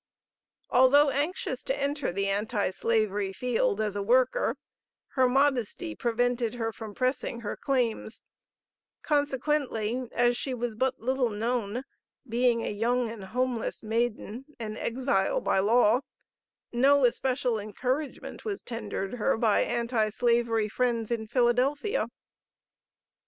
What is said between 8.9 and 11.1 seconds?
consequently as she was but